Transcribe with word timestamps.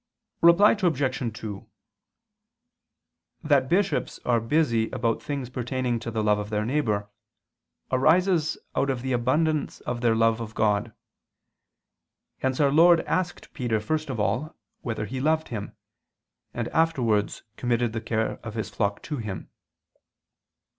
Reply 0.41 0.71
Obj. 0.71 1.31
2: 1.39 1.69
That 3.43 3.69
bishops 3.69 4.17
are 4.25 4.39
busy 4.39 4.89
about 4.89 5.21
things 5.21 5.51
pertaining 5.51 5.99
to 5.99 6.09
the 6.09 6.23
love 6.23 6.39
of 6.39 6.49
their 6.49 6.65
neighbor, 6.65 7.07
arises 7.91 8.57
out 8.75 8.89
of 8.89 9.03
the 9.03 9.11
abundance 9.11 9.79
of 9.81 10.01
their 10.01 10.15
love 10.15 10.41
of 10.41 10.55
God. 10.55 10.91
Hence 12.39 12.59
our 12.59 12.71
Lord 12.71 13.01
asked 13.01 13.53
Peter 13.53 13.79
first 13.79 14.09
of 14.09 14.19
all 14.19 14.55
whether 14.81 15.05
he 15.05 15.21
loved 15.21 15.49
Him, 15.49 15.75
and 16.51 16.67
afterwards 16.69 17.43
committed 17.55 17.93
the 17.93 18.01
care 18.01 18.39
of 18.43 18.55
His 18.55 18.71
flock 18.71 19.03
to 19.03 19.17
him. 19.17 19.51